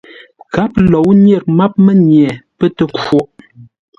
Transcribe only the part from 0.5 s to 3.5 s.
Gháp lǒu nyêr máp mənye pə́ tə khwôʼ.